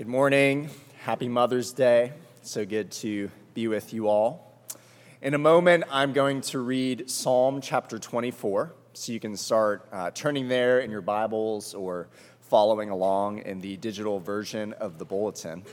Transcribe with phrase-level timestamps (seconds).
[0.00, 0.70] Good morning.
[1.00, 2.14] Happy Mother's Day.
[2.40, 4.64] So good to be with you all.
[5.20, 8.72] In a moment, I'm going to read Psalm chapter 24.
[8.94, 12.08] So you can start uh, turning there in your Bibles or
[12.40, 15.64] following along in the digital version of the bulletin.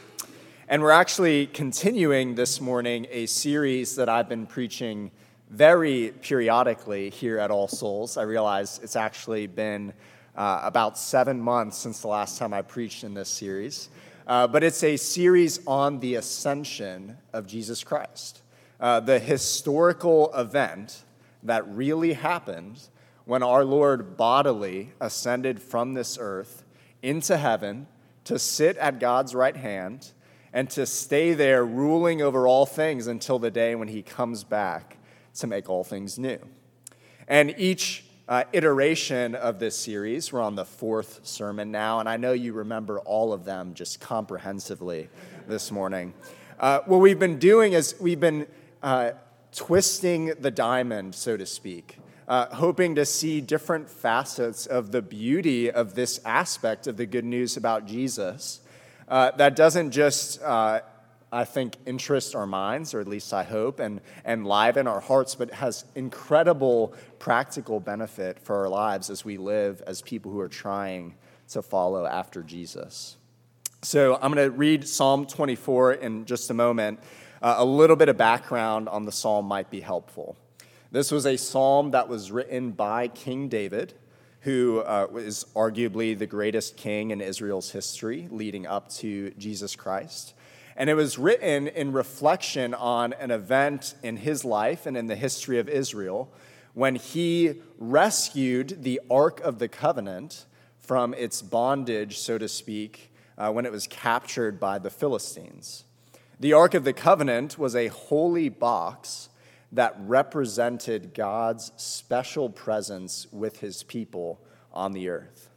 [0.67, 5.09] And we're actually continuing this morning a series that I've been preaching
[5.49, 8.17] very periodically here at All Souls.
[8.17, 9.93] I realize it's actually been
[10.35, 13.87] uh, about seven months since the last time I preached in this series.
[14.27, 18.41] Uh, but it's a series on the ascension of Jesus Christ,
[18.77, 21.03] uh, the historical event
[21.43, 22.89] that really happened
[23.23, 26.65] when our Lord bodily ascended from this earth
[27.01, 27.87] into heaven
[28.25, 30.11] to sit at God's right hand
[30.51, 34.97] and to stay there ruling over all things until the day when he comes back
[35.35, 36.39] to make all things new.
[37.29, 40.33] And each uh, iteration of this series.
[40.33, 44.01] We're on the fourth sermon now, and I know you remember all of them just
[44.01, 45.09] comprehensively
[45.47, 46.13] this morning.
[46.59, 48.47] Uh, what we've been doing is we've been
[48.83, 49.11] uh,
[49.53, 55.71] twisting the diamond, so to speak, uh, hoping to see different facets of the beauty
[55.71, 58.59] of this aspect of the good news about Jesus.
[59.07, 60.81] Uh, that doesn't just uh,
[61.31, 65.35] I think, interest our minds, or at least I hope, and, and liven our hearts,
[65.35, 70.47] but has incredible practical benefit for our lives as we live as people who are
[70.47, 71.15] trying
[71.49, 73.17] to follow after Jesus.
[73.81, 76.99] So I'm going to read Psalm 24 in just a moment.
[77.41, 80.35] Uh, a little bit of background on the psalm might be helpful.
[80.91, 83.93] This was a psalm that was written by King David,
[84.41, 90.33] who uh, is arguably the greatest king in Israel's history leading up to Jesus Christ.
[90.77, 95.15] And it was written in reflection on an event in his life and in the
[95.15, 96.31] history of Israel
[96.75, 100.45] when he rescued the Ark of the Covenant
[100.79, 105.85] from its bondage, so to speak, uh, when it was captured by the Philistines.
[106.39, 109.29] The Ark of the Covenant was a holy box
[109.71, 114.39] that represented God's special presence with his people
[114.71, 115.49] on the earth.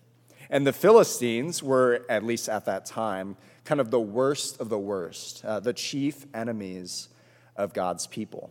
[0.51, 4.79] And the Philistines were, at least at that time, kind of the worst of the
[4.79, 7.09] worst, uh, the chief enemies
[7.57, 8.51] of God's people.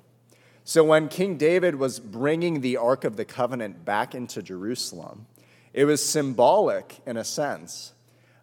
[0.63, 5.25] So when King David was bringing the Ark of the Covenant back into Jerusalem,
[5.73, 7.93] it was symbolic, in a sense,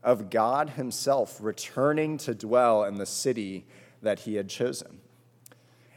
[0.03, 3.65] of God Himself returning to dwell in the city
[4.03, 5.01] that He had chosen.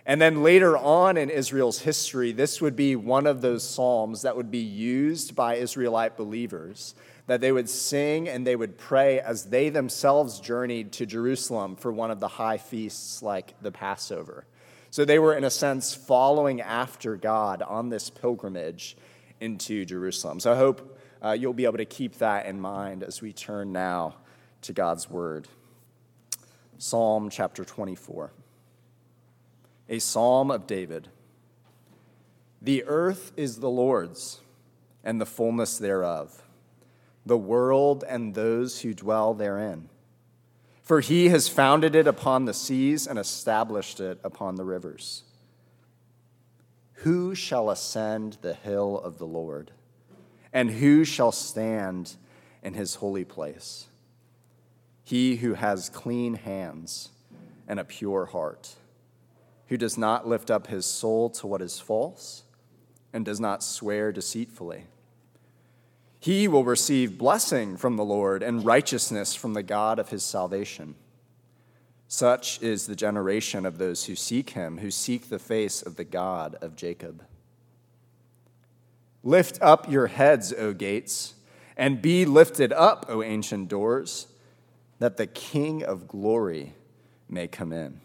[0.05, 4.35] And then later on in Israel's history, this would be one of those psalms that
[4.35, 6.95] would be used by Israelite believers
[7.29, 11.91] that they would sing and they would pray as they themselves journeyed to Jerusalem for
[11.91, 14.47] one of the high feasts like the Passover.
[14.89, 18.97] So they were, in a sense, following after God on this pilgrimage
[19.39, 20.39] into Jerusalem.
[20.39, 23.71] So I hope uh, you'll be able to keep that in mind as we turn
[23.71, 24.15] now
[24.63, 25.47] to God's Word.
[26.79, 28.31] Psalm chapter 24,
[29.87, 31.09] a psalm of David.
[32.59, 34.39] The earth is the Lord's,
[35.03, 36.41] and the fullness thereof
[37.25, 39.89] the world and those who dwell therein.
[40.81, 45.23] For he has founded it upon the seas and established it upon the rivers.
[47.03, 49.71] Who shall ascend the hill of the Lord?
[50.51, 52.15] And who shall stand
[52.63, 53.87] in his holy place?
[55.03, 57.09] He who has clean hands
[57.67, 58.75] and a pure heart,
[59.67, 62.43] who does not lift up his soul to what is false
[63.13, 64.87] and does not swear deceitfully
[66.19, 70.95] he will receive blessing from the Lord and righteousness from the God of his salvation.
[72.09, 76.03] Such is the generation of those who seek him, who seek the face of the
[76.03, 77.23] God of Jacob.
[79.23, 81.35] Lift up your heads, O gates,
[81.77, 84.27] and be lifted up, O ancient doors,
[84.97, 86.73] that the King of glory
[87.29, 88.01] may come in.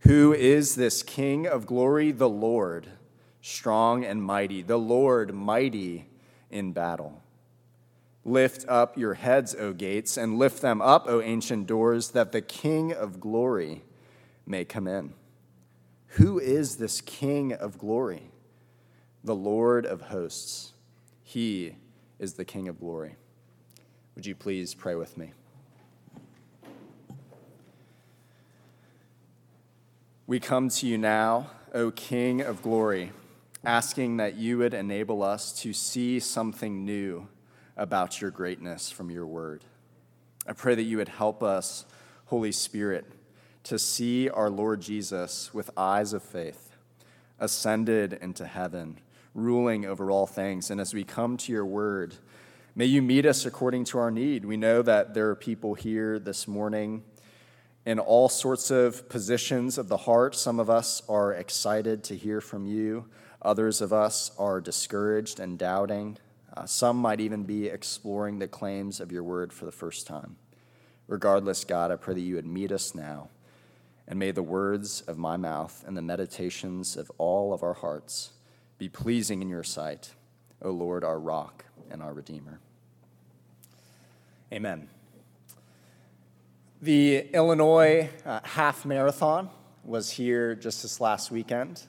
[0.00, 2.10] Who is this King of glory?
[2.10, 2.88] The Lord,
[3.40, 6.09] strong and mighty, the Lord mighty
[6.50, 7.22] in battle.
[8.24, 12.42] Lift up your heads, O gates, and lift them up, O ancient doors, that the
[12.42, 13.82] King of glory
[14.46, 15.14] may come in.
[16.14, 18.30] Who is this King of glory?
[19.24, 20.72] The Lord of hosts.
[21.22, 21.76] He
[22.18, 23.16] is the King of glory.
[24.14, 25.32] Would you please pray with me?
[30.26, 33.12] We come to you now, O King of glory
[33.64, 37.28] asking that you would enable us to see something new
[37.76, 39.64] about your greatness from your word.
[40.46, 41.84] I pray that you would help us,
[42.26, 43.06] Holy Spirit,
[43.64, 46.76] to see our Lord Jesus with eyes of faith,
[47.38, 48.98] ascended into heaven,
[49.34, 50.70] ruling over all things.
[50.70, 52.16] And as we come to your word,
[52.76, 54.44] May you meet us according to our need.
[54.44, 57.02] We know that there are people here this morning
[57.84, 60.36] in all sorts of positions of the heart.
[60.36, 63.06] Some of us are excited to hear from you,
[63.42, 66.18] others of us are discouraged and doubting.
[66.56, 70.36] Uh, some might even be exploring the claims of your word for the first time.
[71.06, 73.28] Regardless, God, I pray that you would meet us now,
[74.06, 78.32] and may the words of my mouth and the meditations of all of our hearts
[78.78, 80.14] be pleasing in your sight,
[80.62, 82.60] O Lord, our rock and our Redeemer.
[84.52, 84.88] Amen.
[86.82, 89.50] The Illinois uh, half marathon
[89.84, 91.82] was here just this last weekend.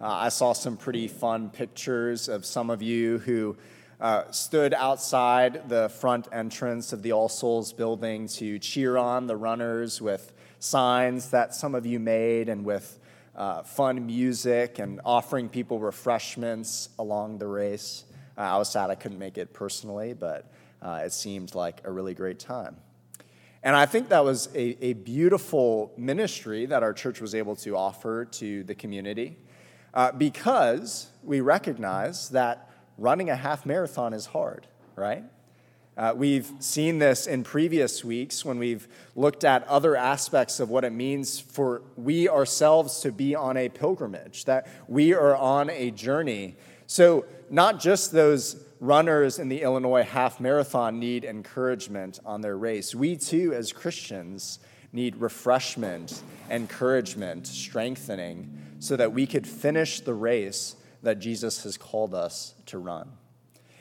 [0.00, 3.56] Uh, I saw some pretty fun pictures of some of you who
[4.00, 9.36] uh, stood outside the front entrance of the All Souls building to cheer on the
[9.36, 13.00] runners with signs that some of you made and with
[13.34, 18.04] uh, fun music and offering people refreshments along the race.
[18.36, 20.48] Uh, I was sad I couldn't make it personally, but
[20.80, 22.76] uh, it seemed like a really great time.
[23.64, 27.76] And I think that was a, a beautiful ministry that our church was able to
[27.76, 29.38] offer to the community
[29.98, 34.64] uh, because we recognize that running a half marathon is hard,
[34.94, 35.24] right?
[35.96, 38.86] Uh, we've seen this in previous weeks when we've
[39.16, 43.68] looked at other aspects of what it means for we ourselves to be on a
[43.68, 46.54] pilgrimage, that we are on a journey.
[46.86, 52.94] So, not just those runners in the Illinois half marathon need encouragement on their race.
[52.94, 54.60] We too, as Christians,
[54.92, 62.14] need refreshment, encouragement, strengthening, so that we could finish the race that Jesus has called
[62.14, 63.10] us to run.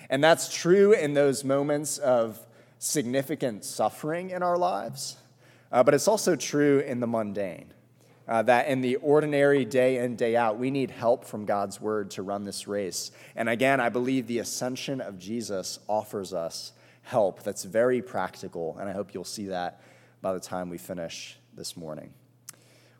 [0.09, 2.39] And that's true in those moments of
[2.79, 5.17] significant suffering in our lives,
[5.71, 7.73] uh, but it's also true in the mundane
[8.27, 12.11] uh, that in the ordinary day in, day out, we need help from God's word
[12.11, 13.11] to run this race.
[13.35, 16.73] And again, I believe the ascension of Jesus offers us
[17.03, 19.81] help that's very practical, and I hope you'll see that
[20.21, 22.13] by the time we finish this morning.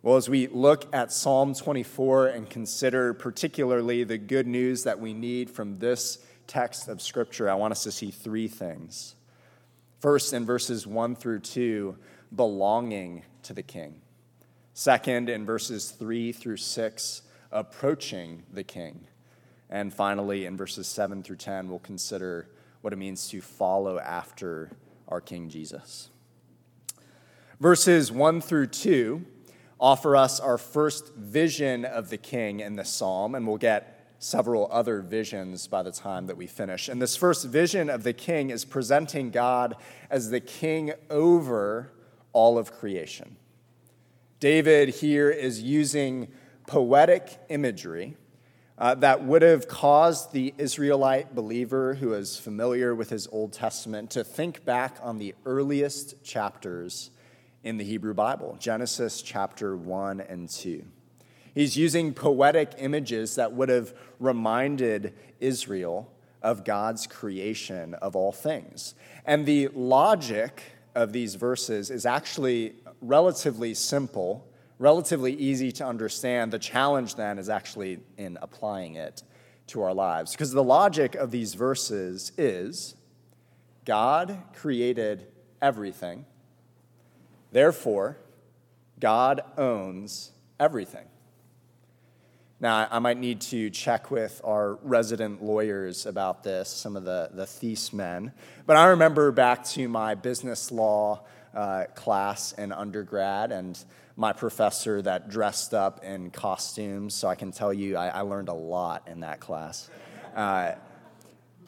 [0.04, 5.14] Well, as we look at Psalm 24 and consider particularly the good news that we
[5.14, 9.16] need from this text of Scripture, I want us to see three things.
[10.00, 11.98] First, in verses 1 through 2,
[12.36, 14.02] belonging to the King.
[14.76, 17.22] Second, in verses 3 through 6,
[17.52, 19.08] approaching the king.
[19.72, 22.50] And finally, in verses 7 through 10, we'll consider
[22.82, 24.70] what it means to follow after
[25.08, 26.12] our King Jesus.
[27.60, 29.26] Verses 1 through 2
[29.80, 34.68] offer us our first vision of the king in the psalm, and we'll get several
[34.72, 36.90] other visions by the time that we finish.
[36.90, 39.76] And this first vision of the king is presenting God
[40.10, 41.92] as the king over
[42.34, 43.36] all of creation.
[44.40, 46.28] David here is using
[46.68, 48.18] poetic imagery
[48.78, 54.12] uh, that would have caused the Israelite believer who is familiar with his Old Testament
[54.12, 57.10] to think back on the earliest chapters
[57.64, 60.86] in the Hebrew Bible Genesis chapter 1 and 2.
[61.54, 66.12] He's using poetic images that would have reminded Israel
[66.44, 68.94] of God's creation of all things.
[69.26, 70.62] And the logic
[70.94, 74.48] of these verses is actually relatively simple,
[74.80, 76.52] relatively easy to understand.
[76.54, 79.24] The challenge then is actually in applying it
[79.68, 80.32] to our lives.
[80.32, 82.96] Because the logic of these verses is
[83.86, 85.28] God created
[85.62, 86.26] everything,
[87.52, 88.18] therefore,
[89.00, 91.06] God owns everything.
[92.60, 97.30] Now, I might need to check with our resident lawyers about this, some of the,
[97.32, 98.32] the thesis men.
[98.66, 101.22] But I remember back to my business law
[101.54, 103.78] uh, class in undergrad and
[104.16, 107.14] my professor that dressed up in costumes.
[107.14, 109.88] So I can tell you, I, I learned a lot in that class.
[110.36, 110.72] Uh,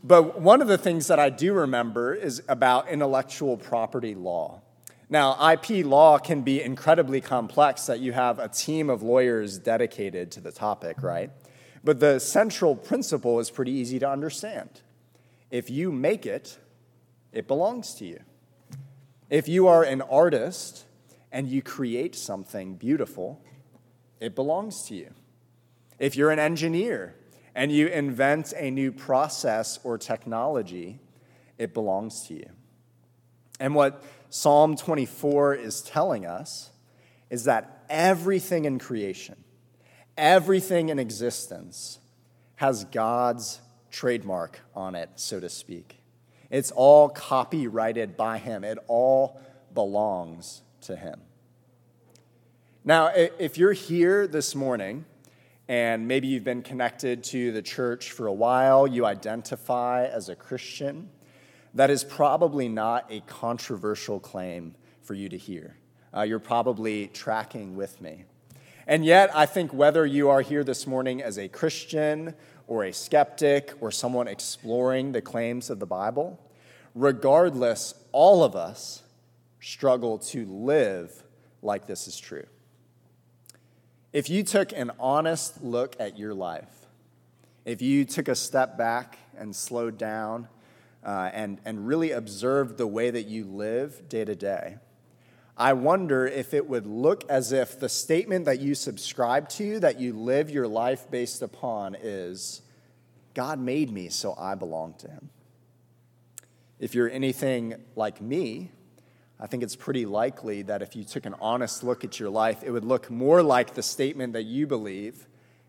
[0.03, 4.61] but one of the things that I do remember is about intellectual property law.
[5.11, 10.31] Now, IP law can be incredibly complex that you have a team of lawyers dedicated
[10.33, 11.31] to the topic, right?
[11.83, 14.69] But the central principle is pretty easy to understand.
[15.49, 16.59] If you make it,
[17.31, 18.19] it belongs to you.
[19.31, 20.85] If you are an artist
[21.31, 23.41] and you create something beautiful,
[24.19, 25.11] it belongs to you.
[25.97, 27.15] If you're an engineer
[27.55, 30.99] and you invent a new process or technology,
[31.57, 32.49] it belongs to you.
[33.59, 36.69] And what Psalm 24 is telling us
[37.29, 39.35] is that everything in creation,
[40.17, 41.99] everything in existence,
[42.55, 43.61] has God's
[43.91, 45.97] trademark on it, so to speak.
[46.49, 49.39] It's all copyrighted by Him, it all
[49.73, 51.21] belongs to Him.
[52.83, 55.05] Now, if you're here this morning,
[55.67, 60.35] and maybe you've been connected to the church for a while, you identify as a
[60.35, 61.09] Christian,
[61.73, 65.75] that is probably not a controversial claim for you to hear.
[66.15, 68.25] Uh, you're probably tracking with me.
[68.87, 72.33] And yet, I think whether you are here this morning as a Christian
[72.67, 76.39] or a skeptic or someone exploring the claims of the Bible,
[76.95, 79.03] regardless, all of us
[79.59, 81.23] struggle to live
[81.61, 82.45] like this is true.
[84.11, 86.87] If you took an honest look at your life,
[87.65, 90.47] if you took a step back and slowed down
[91.03, 94.77] uh, and, and really observed the way that you live day to day,
[95.57, 99.99] I wonder if it would look as if the statement that you subscribe to, that
[99.99, 102.61] you live your life based upon, is
[103.33, 105.29] God made me, so I belong to Him.
[106.79, 108.71] If you're anything like me,
[109.37, 112.63] I think it's pretty likely that if you took an honest look at your life,
[112.63, 115.27] it would look more like the statement that you believe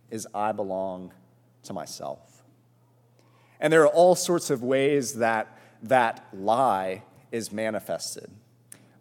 [0.08, 1.12] is I belong
[1.64, 2.29] to myself.
[3.60, 8.30] And there are all sorts of ways that that lie is manifested.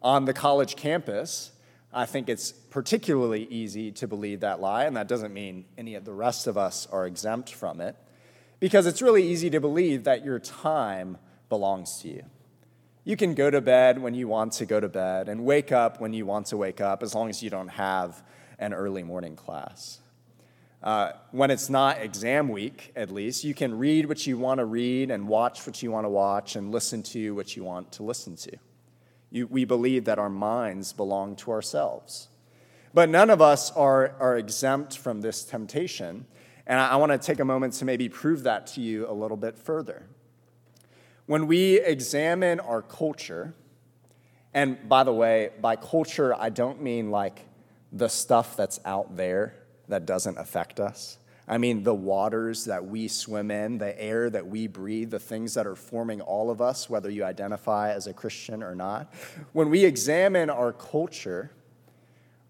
[0.02, 1.52] On the college campus,
[1.92, 6.04] I think it's particularly easy to believe that lie, and that doesn't mean any of
[6.04, 7.96] the rest of us are exempt from it,
[8.60, 12.22] because it's really easy to believe that your time belongs to you.
[13.02, 16.00] You can go to bed when you want to go to bed and wake up
[16.00, 18.22] when you want to wake up, as long as you don't have
[18.58, 20.00] an early morning class.
[20.82, 24.64] Uh, when it's not exam week, at least, you can read what you want to
[24.64, 28.02] read and watch what you want to watch and listen to what you want to
[28.02, 28.56] listen to.
[29.30, 32.28] You, we believe that our minds belong to ourselves.
[32.94, 36.26] But none of us are, are exempt from this temptation.
[36.66, 39.12] And I, I want to take a moment to maybe prove that to you a
[39.12, 40.06] little bit further.
[41.26, 43.54] When we examine our culture,
[44.54, 47.46] and by the way, by culture, I don't mean like
[47.92, 49.59] the stuff that's out there
[49.90, 51.18] that doesn't affect us.
[51.46, 55.54] I mean, the waters that we swim in, the air that we breathe, the things
[55.54, 59.12] that are forming all of us, whether you identify as a Christian or not.
[59.52, 61.50] When we examine our culture,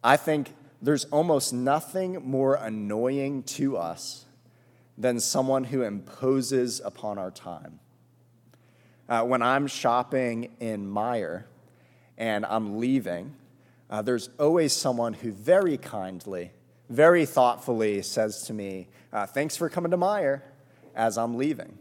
[0.04, 4.26] I think there's almost nothing more annoying to us
[4.98, 7.80] than someone who imposes upon our time
[9.10, 11.42] uh, when I'm shopping in Meijer
[12.16, 13.34] and I'm leaving,
[13.90, 16.52] uh, there's always someone who very kindly,
[16.90, 20.42] very thoughtfully says to me, uh, Thanks for coming to Meijer
[20.94, 21.78] as I'm leaving.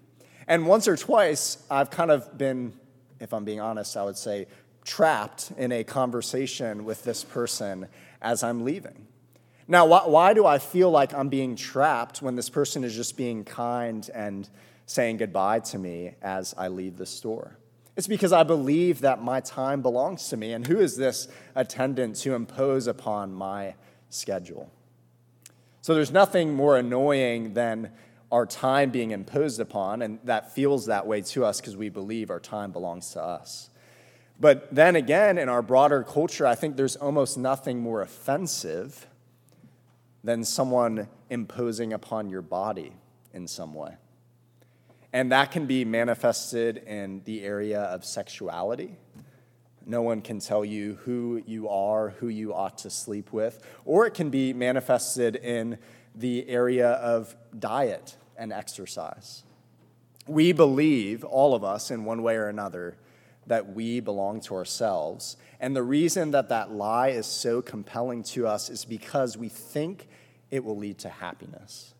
[0.47, 2.73] And once or twice, I've kind of been,
[3.19, 4.47] if I'm being honest, I would say,
[4.85, 7.87] trapped in a conversation with this person
[8.21, 9.07] as I'm leaving.
[9.67, 13.17] Now, why, why do I feel like I'm being trapped when this person is just
[13.17, 14.49] being kind and
[14.89, 17.59] saying goodbye to me as I leave the store.
[17.95, 22.15] It's because I believe that my time belongs to me, and who is this attendant
[22.17, 23.75] to impose upon my
[24.09, 24.71] schedule?
[25.81, 27.91] So there's nothing more annoying than
[28.31, 32.29] our time being imposed upon, and that feels that way to us because we believe
[32.29, 33.69] our time belongs to us.
[34.39, 39.07] But then again, in our broader culture, I think there's almost nothing more offensive
[40.23, 42.93] than someone imposing upon your body
[43.33, 43.95] in some way.
[45.11, 48.95] And that can be manifested in the area of sexuality.
[49.85, 53.63] No one can tell you who you are, who you ought to sleep with.
[53.85, 55.77] Or it can be manifested in
[56.15, 59.43] the area of diet and exercise.
[60.27, 62.97] We believe, all of us, in one way or another,
[63.47, 65.37] that we belong to ourselves.
[65.59, 70.07] And the reason that that lie is so compelling to us is because we think
[70.51, 71.93] it will lead to happiness.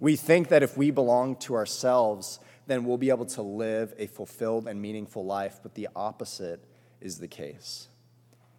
[0.00, 4.06] We think that if we belong to ourselves, then we'll be able to live a
[4.06, 6.62] fulfilled and meaningful life, but the opposite
[7.02, 7.88] is the case.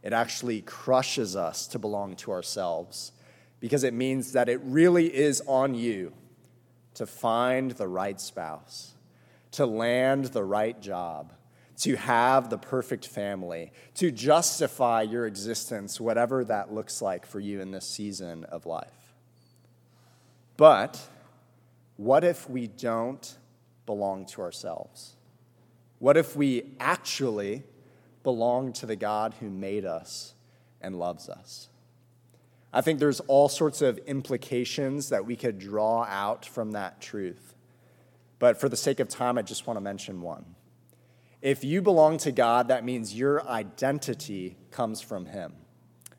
[0.03, 3.13] It actually crushes us to belong to ourselves
[3.59, 6.11] because it means that it really is on you
[6.95, 8.93] to find the right spouse,
[9.51, 11.33] to land the right job,
[11.77, 17.61] to have the perfect family, to justify your existence, whatever that looks like for you
[17.61, 19.13] in this season of life.
[20.57, 20.99] But
[21.97, 23.37] what if we don't
[23.85, 25.15] belong to ourselves?
[25.99, 27.63] What if we actually
[28.23, 30.33] belong to the God who made us
[30.81, 31.69] and loves us?
[32.71, 37.53] I think there's all sorts of implications that we could draw out from that truth.
[38.39, 40.55] But for the sake of time, I just want to mention one.
[41.41, 45.53] If you belong to God, that means your identity comes from Him.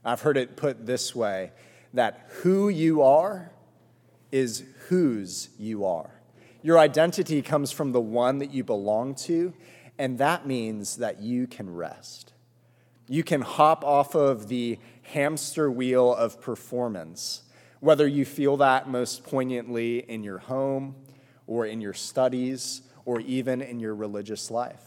[0.05, 1.53] I've heard it put this way
[1.95, 3.51] that who you are
[4.31, 6.11] is whose you are.
[6.63, 9.55] Your identity comes from the one that you belong to,
[9.99, 12.33] and that means that you can rest.
[13.09, 17.43] You can hop off of the hamster wheel of performance,
[17.81, 20.95] whether you feel that most poignantly in your home
[21.47, 24.83] or in your studies or even in your religious life.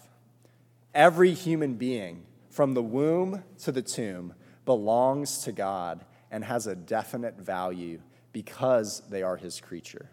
[0.98, 4.34] every human being, from the womb to the tomb,
[4.66, 8.02] belongs to God and has a definite value
[8.34, 10.10] because they are his creature.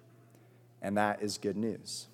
[0.83, 2.09] And that is good news.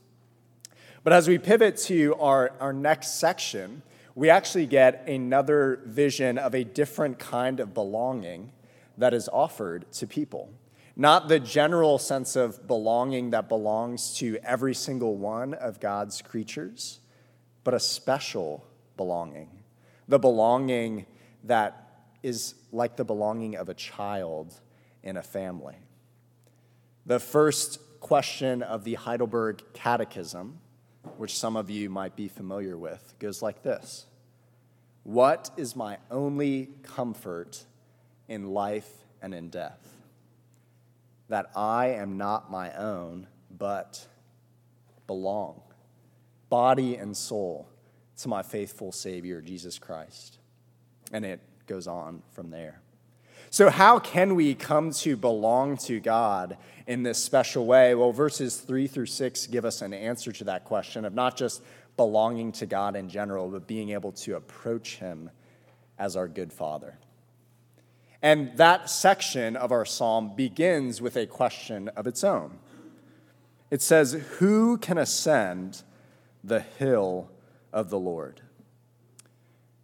[1.02, 3.82] But as we pivot to our, our next section,
[4.14, 8.52] we actually get another vision of a different kind of belonging
[8.98, 10.50] that is offered to people.
[10.96, 17.00] Not the general sense of belonging that belongs to every single one of God's creatures,
[17.64, 18.66] but a special
[18.98, 19.48] belonging.
[20.08, 21.06] The belonging
[21.44, 24.52] that is like the belonging of a child
[25.02, 25.76] in a family.
[27.06, 30.58] The first question of the Heidelberg Catechism,
[31.16, 34.06] which some of you might be familiar with, goes like this
[35.02, 37.64] What is my only comfort
[38.28, 38.90] in life
[39.22, 39.96] and in death?
[41.28, 43.26] That I am not my own,
[43.56, 44.06] but
[45.06, 45.60] belong,
[46.48, 47.68] body and soul,
[48.18, 50.38] to my faithful Savior, Jesus Christ.
[51.12, 52.80] And it goes on from there.
[53.52, 57.96] So, how can we come to belong to God in this special way?
[57.96, 61.60] Well, verses three through six give us an answer to that question of not just
[61.96, 65.30] belonging to God in general, but being able to approach Him
[65.98, 66.96] as our good Father.
[68.22, 72.56] And that section of our psalm begins with a question of its own.
[73.68, 75.82] It says, Who can ascend
[76.44, 77.32] the hill
[77.72, 78.42] of the Lord?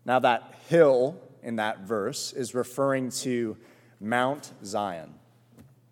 [0.05, 3.57] Now, that hill in that verse is referring to
[4.01, 5.15] Mount Zion,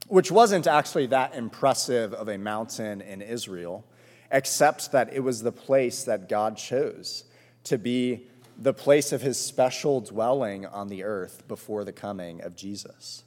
[0.08, 3.84] which wasn't actually that impressive of a mountain in Israel,
[4.30, 7.24] except that it was the place that God chose
[7.64, 12.54] to be the place of his special dwelling on the earth before the coming of
[12.54, 13.24] Jesus.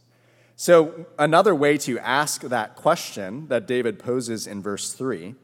[0.55, 5.35] So, another way to ask that question that David poses in verse 3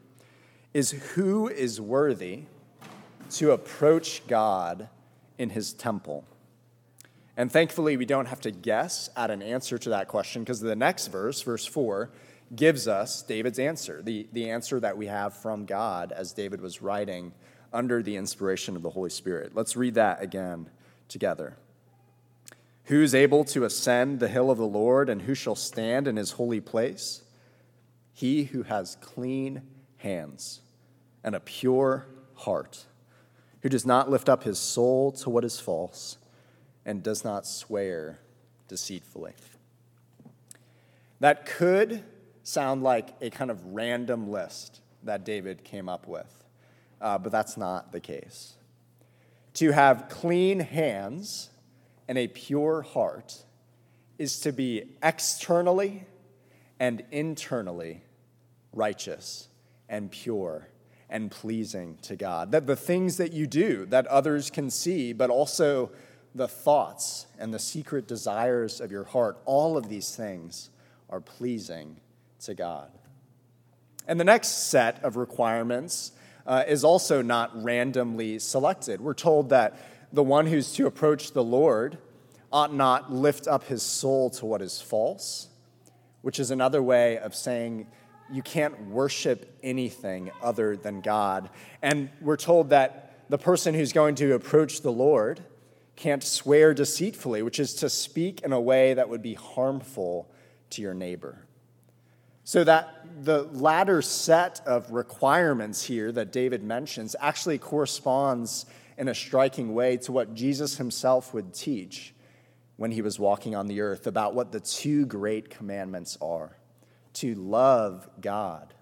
[0.72, 2.44] is who is worthy
[3.30, 4.88] to approach God
[5.38, 6.24] in his temple?
[7.36, 10.76] And thankfully, we don't have to guess at an answer to that question because the
[10.76, 12.10] next verse, verse 4,
[12.54, 16.80] gives us David's answer, the, the answer that we have from God as David was
[16.80, 17.32] writing
[17.72, 19.52] under the inspiration of the Holy Spirit.
[19.54, 20.70] Let's read that again
[21.08, 21.56] together.
[22.84, 26.16] Who is able to ascend the hill of the Lord, and who shall stand in
[26.16, 27.22] his holy place?
[28.12, 29.62] He who has clean
[29.96, 30.60] hands
[31.24, 32.84] and a pure heart,
[33.62, 36.18] who does not lift up his soul to what is false
[36.84, 38.18] and does not swear
[38.68, 39.32] deceitfully.
[41.20, 42.02] That could
[42.42, 46.44] sound like a kind of random list that David came up with,
[47.00, 48.54] uh, but that's not the case.
[49.54, 51.50] To have clean hands
[52.08, 53.44] and a pure heart
[54.18, 56.04] is to be externally
[56.78, 58.02] and internally
[58.72, 59.48] righteous
[59.88, 60.68] and pure
[61.08, 62.52] and pleasing to God.
[62.52, 65.90] That the things that you do that others can see, but also
[66.34, 70.70] the thoughts and the secret desires of your heart, all of these things
[71.08, 71.96] are pleasing
[72.40, 72.90] to God.
[74.06, 76.12] And the next set of requirements
[76.46, 79.00] uh, is also not randomly selected.
[79.00, 79.78] We're told that
[80.12, 81.98] the one who's to approach the Lord
[82.52, 85.48] ought not lift up his soul to what is false,
[86.22, 87.86] which is another way of saying
[88.30, 91.50] you can't worship anything other than God.
[91.82, 95.40] And we're told that the person who's going to approach the Lord
[95.96, 100.30] can't swear deceitfully, which is to speak in a way that would be harmful
[100.70, 101.46] to your neighbor.
[102.42, 108.66] So, that the latter set of requirements here that David mentions actually corresponds
[108.98, 112.14] in a striking way to what Jesus himself would teach
[112.76, 116.58] when he was walking on the earth about what the two great commandments are
[117.14, 118.74] to love God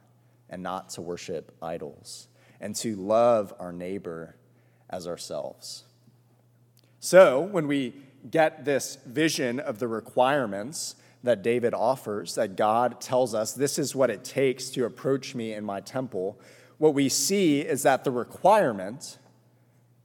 [0.48, 2.29] and not to worship idols,
[2.61, 4.37] and to love our neighbor
[4.90, 5.85] as ourselves.
[7.04, 7.94] So, when we
[8.30, 13.96] get this vision of the requirements that David offers, that God tells us this is
[13.96, 16.38] what it takes to approach me in my temple,
[16.78, 19.18] what we see is that the requirement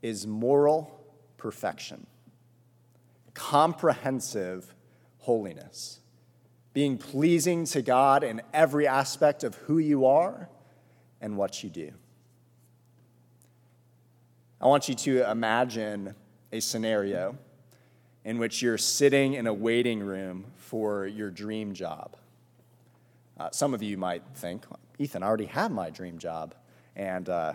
[0.02, 1.06] is moral
[1.38, 2.08] perfection,
[3.36, 4.74] comprehensive
[5.20, 6.00] holiness,
[6.74, 10.50] being pleasing to God in every aspect of who you are
[11.22, 11.92] and what you do.
[14.60, 16.16] I want you to imagine
[16.52, 17.38] a scenario
[18.24, 22.18] in which you're sitting in a waiting room for your dream job.
[23.40, 24.66] Uh, some of you might think,
[25.00, 26.56] Ethan, I already have my dream job,
[26.96, 27.54] and uh,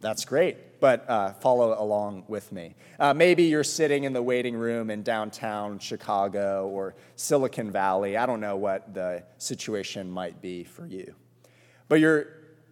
[0.00, 2.74] that's great, but uh, follow along with me.
[2.98, 8.16] Uh, maybe you're sitting in the waiting room in downtown Chicago or Silicon Valley.
[8.16, 11.14] I don't know what the situation might be for you.
[11.88, 12.26] But you're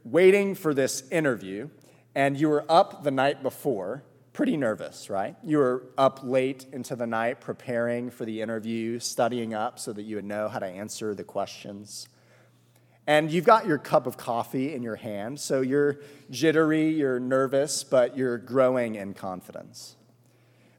[0.05, 1.69] waiting for this interview,
[2.15, 4.03] and you were up the night before
[4.37, 5.35] pretty nervous, right?
[5.43, 10.03] You were up late into the night preparing for the interview, studying up so that
[10.03, 12.07] you would know how to answer the questions.
[13.07, 17.83] And you've got your cup of coffee in your hand, so you're jittery, you're nervous,
[17.83, 19.97] but you're growing in confidence.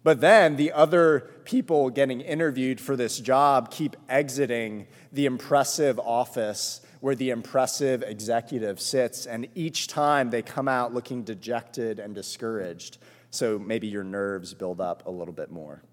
[0.04, 6.82] But then the other people getting interviewed for this job keep exiting the impressive office
[7.00, 13.00] where the impressive executive sits, and each time they come out looking dejected and discouraged.
[13.30, 15.84] So maybe your nerves build up a little bit more.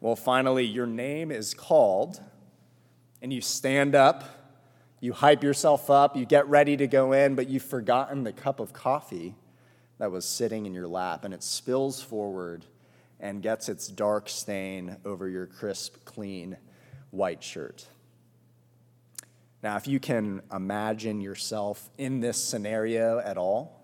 [0.00, 2.20] Well, finally, your name is called,
[3.20, 4.40] and you stand up
[5.00, 8.60] you hype yourself up, you get ready to go in, but you've forgotten the cup
[8.60, 9.34] of coffee
[9.98, 12.66] that was sitting in your lap, and it spills forward
[13.18, 16.58] and gets its dark stain over your crisp, clean
[17.10, 17.86] white shirt.
[19.62, 23.79] Now, if you can imagine yourself in this scenario at all,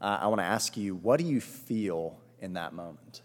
[0.00, 3.22] uh, I want to ask you what do you feel in that moment?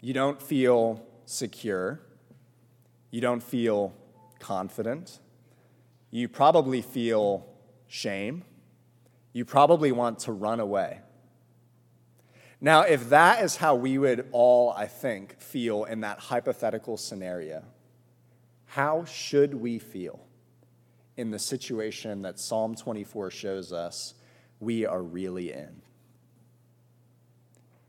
[0.00, 2.00] You don't feel secure.
[3.10, 3.94] You don't feel
[4.38, 5.18] confident.
[6.10, 7.46] You probably feel
[7.86, 8.44] shame.
[9.32, 11.00] You probably want to run away.
[12.60, 17.64] Now, if that is how we would all, I think, feel in that hypothetical scenario,
[18.66, 20.20] how should we feel
[21.16, 24.14] in the situation that Psalm 24 shows us
[24.62, 25.82] we are really in?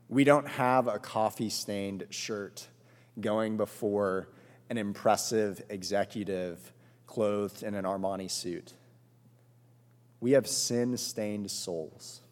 [0.08, 2.66] We don't have a coffee stained shirt
[3.20, 4.28] going before
[4.68, 6.72] an impressive executive
[7.06, 8.74] clothed in an Armani suit.
[10.18, 12.22] We have sin stained souls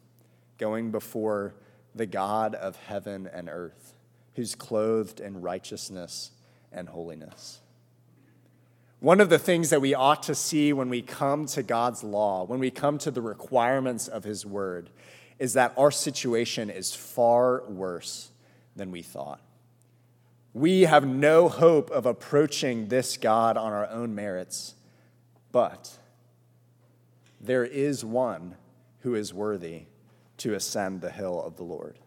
[0.57, 1.55] going before
[1.95, 3.93] the God of heaven and earth,
[4.35, 6.31] who's clothed in righteousness
[6.69, 7.61] and holiness.
[9.03, 12.45] One of the things that we ought to see when we come to God's law,
[12.45, 14.91] when we come to the requirements of His word,
[15.39, 18.31] is that our situation is far worse
[18.77, 19.41] than we thought.
[20.53, 24.73] We have no hope of approaching this God on our own merits,
[25.51, 25.97] but
[27.41, 28.55] there is one
[28.99, 29.81] who is worthy
[30.37, 31.99] to ascend the hill of the Lord.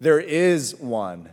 [0.00, 1.28] There is one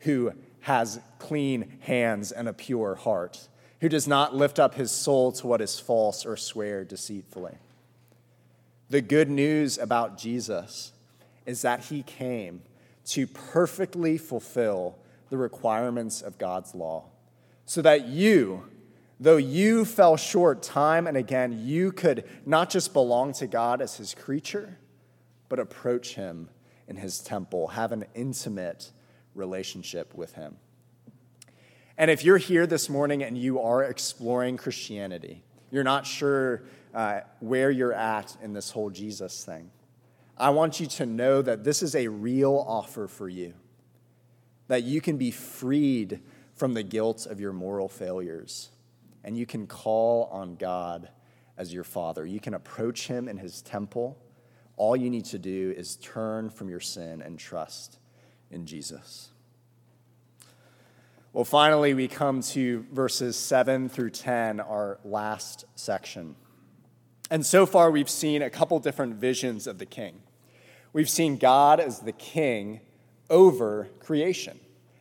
[0.00, 3.48] who has clean hands and a pure heart,
[3.80, 7.54] who does not lift up his soul to what is false or swear deceitfully.
[8.90, 10.92] The good news about Jesus
[11.46, 12.62] is that he came
[13.06, 14.98] to perfectly fulfill
[15.30, 17.04] the requirements of God's law,
[17.64, 18.64] so that you,
[19.18, 23.96] though you fell short time and again, you could not just belong to God as
[23.96, 24.76] his creature,
[25.48, 26.48] but approach him
[26.88, 28.90] in his temple, have an intimate
[29.34, 30.56] relationship with him.
[32.00, 36.62] And if you're here this morning and you are exploring Christianity, you're not sure
[36.94, 39.70] uh, where you're at in this whole Jesus thing,
[40.38, 43.52] I want you to know that this is a real offer for you
[44.68, 46.22] that you can be freed
[46.54, 48.70] from the guilt of your moral failures
[49.22, 51.10] and you can call on God
[51.58, 52.24] as your Father.
[52.24, 54.16] You can approach Him in His temple.
[54.78, 57.98] All you need to do is turn from your sin and trust
[58.50, 59.32] in Jesus.
[61.32, 66.34] Well, finally, we come to verses 7 through 10, our last section.
[67.30, 70.22] And so far, we've seen a couple different visions of the king.
[70.92, 72.80] We've seen God as the king
[73.30, 74.58] over creation.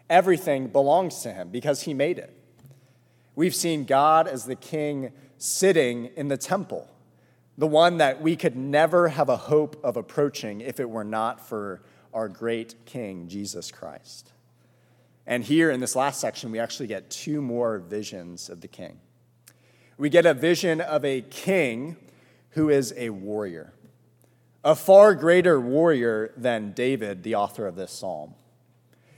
[0.07, 2.31] Everything belongs to him because he made it.
[3.33, 6.87] We've seen God as the king sitting in the temple,
[7.57, 11.41] the one that we could never have a hope of approaching if it were not
[11.41, 11.81] for
[12.13, 14.31] our great king, Jesus Christ.
[15.29, 18.99] And here in this last section, we actually get two more visions of the king.
[19.95, 21.97] We get a vision of a king
[22.51, 23.71] who is a warrior
[24.63, 28.35] a far greater warrior than David, the author of this psalm.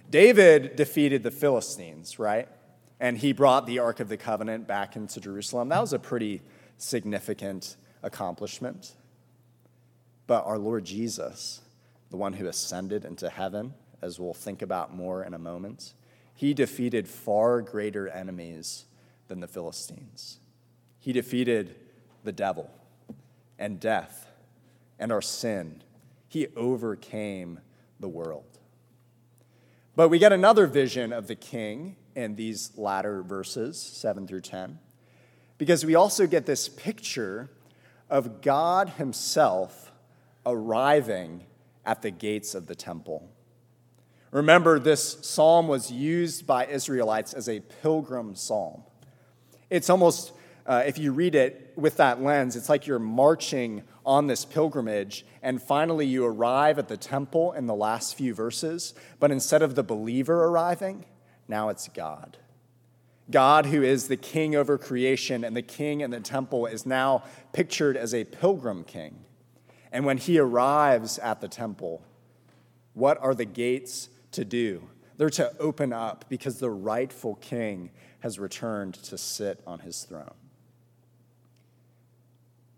[0.09, 2.47] David defeated the Philistines, right?
[2.99, 5.69] And he brought the Ark of the Covenant back into Jerusalem.
[5.69, 6.41] That was a pretty
[6.77, 8.93] significant accomplishment.
[10.27, 11.61] But our Lord Jesus,
[12.11, 15.93] the one who ascended into heaven, as we'll think about more in a moment,
[16.41, 18.85] he defeated far greater enemies
[19.27, 20.39] than the Philistines.
[20.99, 21.75] He defeated
[22.23, 22.67] the devil
[23.59, 24.27] and death
[24.97, 25.83] and our sin.
[26.27, 27.59] He overcame
[27.99, 28.57] the world.
[29.95, 34.79] But we get another vision of the king in these latter verses, 7 through 10,
[35.59, 37.51] because we also get this picture
[38.09, 39.91] of God Himself
[40.43, 41.45] arriving
[41.85, 43.29] at the gates of the temple.
[44.31, 48.83] Remember, this psalm was used by Israelites as a pilgrim psalm.
[49.69, 50.31] It's almost
[50.65, 55.25] uh, if you read it with that lens, it's like you're marching on this pilgrimage,
[55.41, 59.75] and finally you arrive at the temple in the last few verses, but instead of
[59.75, 61.05] the believer arriving,
[61.47, 62.37] now it's God.
[63.29, 67.23] God, who is the king over creation and the king in the temple, is now
[67.53, 69.25] pictured as a pilgrim king.
[69.91, 72.03] And when he arrives at the temple,
[72.93, 74.87] what are the gates to do?
[75.17, 80.33] They're to open up because the rightful king has returned to sit on his throne.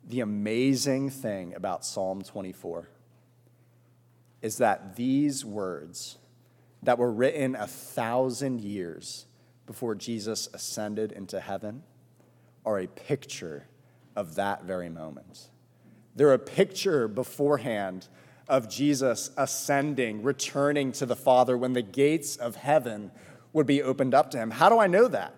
[0.06, 2.90] The amazing thing about Psalm 24
[4.42, 6.18] is that these words
[6.84, 9.26] that were written a thousand years
[9.66, 11.84] before Jesus ascended into heaven
[12.66, 13.68] are a picture
[14.16, 15.48] of that very moment.
[16.16, 18.08] They're a picture beforehand
[18.48, 23.12] of Jesus ascending, returning to the Father when the gates of heaven
[23.54, 24.52] would be opened up to him.
[24.52, 25.34] How do I know that?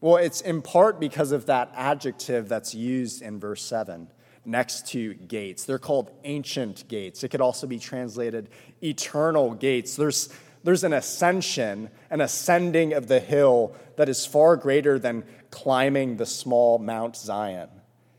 [0.00, 4.08] Well, it's in part because of that adjective that's used in verse 7
[4.44, 5.64] next to gates.
[5.64, 7.24] They're called ancient gates.
[7.24, 8.50] It could also be translated
[8.82, 9.96] eternal gates.
[9.96, 10.28] There's
[10.64, 16.24] there's an ascension, an ascending of the hill that is far greater than climbing the
[16.24, 17.68] small Mount Zion.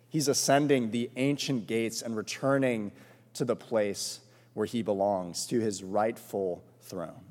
[0.09, 2.91] He's ascending the ancient gates and returning
[3.35, 4.19] to the place
[4.53, 7.21] where he belongs, to his rightful throne.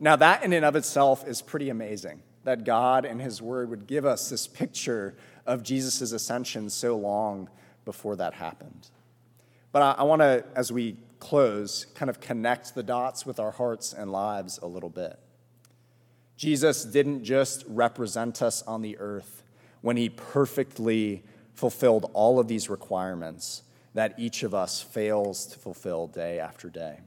[0.00, 3.86] Now, that in and of itself is pretty amazing that God and his word would
[3.86, 7.48] give us this picture of Jesus' ascension so long
[7.84, 8.88] before that happened.
[9.70, 13.50] But I, I want to, as we close, kind of connect the dots with our
[13.50, 15.18] hearts and lives a little bit.
[16.36, 19.42] Jesus didn't just represent us on the earth
[19.80, 23.62] when he perfectly fulfilled all of these requirements
[23.94, 27.00] that each of us fails to fulfill day after day.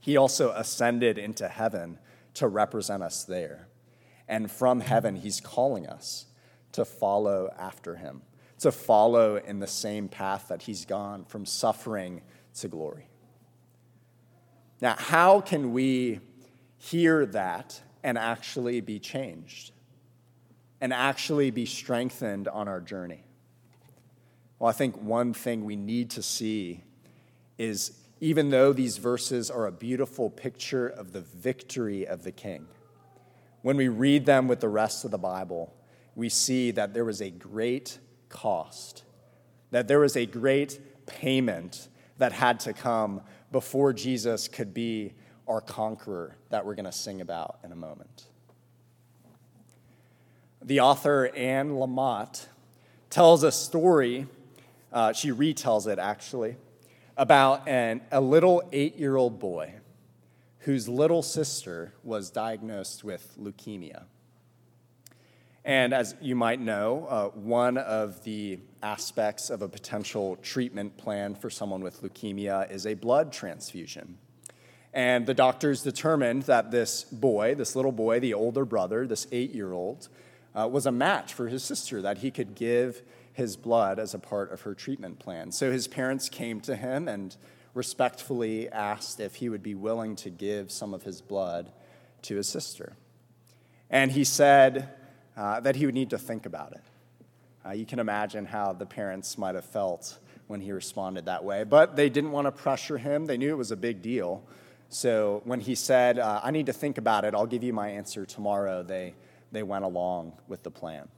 [0.00, 1.98] He also ascended into heaven
[2.34, 3.68] to represent us there.
[4.28, 6.26] And from heaven, he's calling us
[6.72, 8.22] to follow after him,
[8.60, 12.22] to follow in the same path that he's gone from suffering
[12.54, 13.08] to glory.
[14.80, 16.20] Now, how can we
[16.76, 19.72] hear that and actually be changed
[20.80, 23.24] and actually be strengthened on our journey?
[24.58, 26.82] Well, I think one thing we need to see
[27.58, 32.66] is even though these verses are a beautiful picture of the victory of the king,
[33.62, 35.74] when we read them with the rest of the Bible,
[36.14, 39.04] we see that there was a great cost,
[39.70, 43.20] that there was a great payment that had to come
[43.52, 45.12] before Jesus could be
[45.46, 48.24] our conqueror that we're going to sing about in a moment.
[50.62, 52.46] The author Anne Lamott
[53.10, 54.26] tells a story,
[54.92, 56.56] uh, she retells it actually,
[57.16, 59.74] about an, a little eight year old boy
[60.60, 64.04] whose little sister was diagnosed with leukemia.
[65.64, 71.34] And as you might know, uh, one of the aspects of a potential treatment plan
[71.34, 74.16] for someone with leukemia is a blood transfusion.
[74.94, 79.52] And the doctors determined that this boy, this little boy, the older brother, this eight
[79.52, 80.08] year old,
[80.54, 83.02] uh, was a match for his sister, that he could give
[83.38, 85.52] his blood as a part of her treatment plan.
[85.52, 87.36] So his parents came to him and
[87.72, 91.70] respectfully asked if he would be willing to give some of his blood
[92.22, 92.96] to his sister.
[93.90, 94.88] And he said,
[95.36, 96.82] uh, that he would need to think about it.
[97.64, 101.62] Uh, you can imagine how the parents might have felt when he responded that way,
[101.62, 103.26] but they didn't want to pressure him.
[103.26, 104.42] They knew it was a big deal.
[104.88, 107.88] So when he said, uh, I need to think about it, I'll give you my
[107.88, 109.14] answer tomorrow, they,
[109.52, 111.08] they went along with the plan.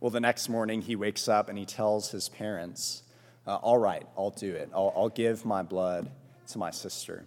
[0.00, 3.02] Well, the next morning he wakes up and he tells his parents,
[3.46, 4.70] uh, All right, I'll do it.
[4.74, 6.10] I'll, I'll give my blood
[6.48, 7.26] to my sister.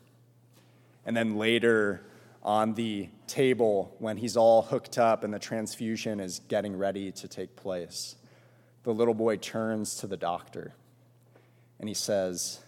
[1.06, 2.02] And then later,
[2.44, 7.28] on the table when he's all hooked up and the transfusion is getting ready to
[7.28, 8.16] take place.
[8.84, 10.74] The little boy turns to the doctor
[11.80, 12.60] and he says,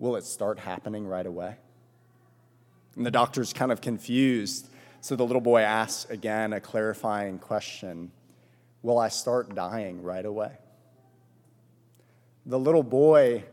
[0.00, 1.56] Will it start happening right away?
[2.96, 4.68] And the doctor's kind of confused.
[5.00, 8.10] So the little boy asks again a clarifying question
[8.84, 10.58] Will I start dying right away?
[12.44, 13.44] The little boy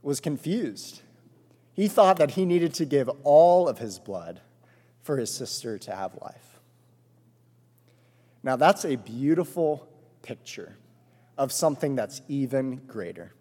[0.00, 1.02] was confused.
[1.74, 4.40] He thought that he needed to give all of his blood
[5.02, 6.58] for his sister to have life.
[8.42, 9.86] Now, that's a beautiful
[10.22, 10.78] picture
[11.36, 13.34] of something that's even greater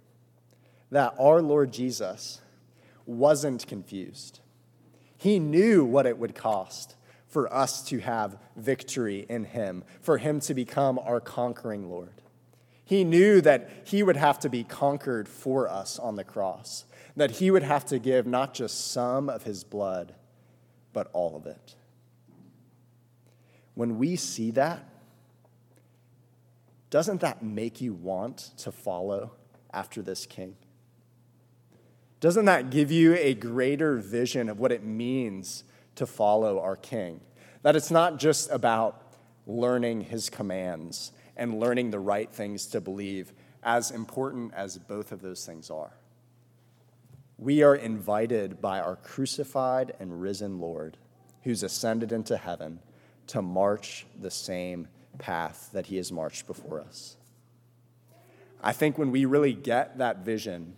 [0.92, 2.42] that our Lord Jesus
[3.06, 4.42] wasn't confused.
[5.16, 6.97] He knew what it would cost
[7.38, 12.24] for us to have victory in Him, for Him to become our conquering Lord.
[12.84, 17.30] He knew that He would have to be conquered for us on the cross, that
[17.30, 20.16] He would have to give not just some of His blood
[20.94, 21.76] but all of it.
[23.76, 24.84] When we see that,
[26.90, 29.34] doesn't that make you want to follow
[29.72, 30.56] after this king?
[32.20, 35.66] Doesn't that give you a greater vision of what it means
[35.98, 37.22] to follow our king?
[37.62, 39.02] That it's not just about
[39.46, 43.34] learning his commands and learning the right things to believe,
[43.64, 45.92] as important as both of those things are.
[47.38, 50.98] We are invited by our crucified and risen Lord,
[51.44, 52.80] who's ascended into heaven,
[53.28, 54.88] to march the same
[55.20, 57.18] path that he has marched before us.
[58.62, 60.74] I think when we really get that vision,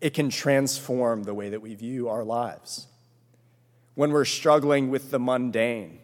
[0.00, 2.86] it can transform the way that we view our lives.
[3.94, 5.98] When we're struggling with the mundane,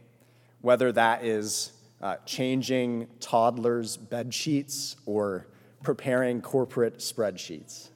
[0.61, 1.73] whether that is
[2.03, 5.47] uh, changing toddlers' bed sheets or
[5.83, 7.89] preparing corporate spreadsheets,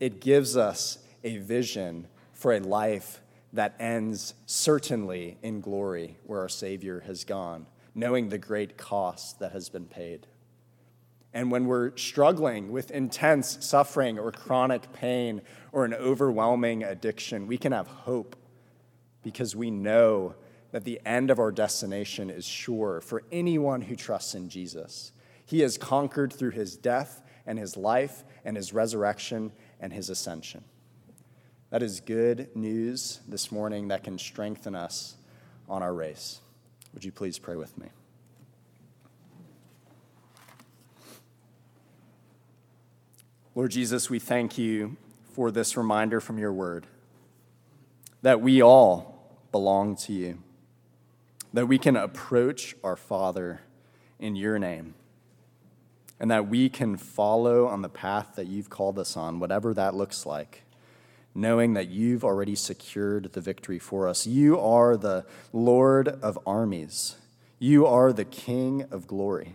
[0.00, 3.20] it gives us a vision for a life
[3.52, 9.52] that ends certainly in glory where our Savior has gone, knowing the great cost that
[9.52, 10.26] has been paid.
[11.32, 15.40] And when we're struggling with intense suffering or chronic pain
[15.70, 18.34] or an overwhelming addiction, we can have hope
[19.22, 20.34] because we know
[20.72, 25.12] that the end of our destination is sure for anyone who trusts in Jesus.
[25.44, 30.64] He has conquered through his death and his life and his resurrection and his ascension.
[31.70, 35.16] That is good news this morning that can strengthen us
[35.68, 36.40] on our race.
[36.94, 37.88] Would you please pray with me?
[43.54, 44.96] Lord Jesus, we thank you
[45.34, 46.86] for this reminder from your word
[48.22, 49.11] that we all
[49.52, 50.38] belong to you,
[51.52, 53.60] that we can approach our Father
[54.18, 54.94] in your name,
[56.18, 59.94] and that we can follow on the path that you've called us on, whatever that
[59.94, 60.62] looks like,
[61.34, 64.26] knowing that you've already secured the victory for us.
[64.26, 67.16] You are the Lord of armies,
[67.58, 69.54] you are the King of glory.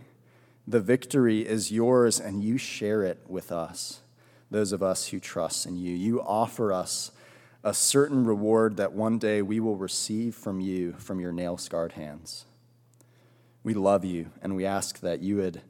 [0.66, 4.00] The victory is yours, and you share it with us,
[4.50, 5.94] those of us who trust in you.
[5.94, 7.10] You offer us
[7.68, 11.92] a certain reward that one day we will receive from you from your nail scarred
[11.92, 12.46] hands.
[13.62, 15.60] We love you, and we ask that you would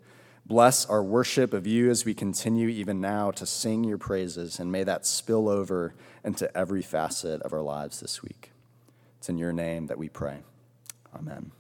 [0.47, 4.71] bless our worship of you as we continue even now to sing your praises, and
[4.71, 8.53] may that spill over into every facet of our lives this week.
[9.19, 10.39] It's in your name that we pray.
[11.15, 11.51] Amen.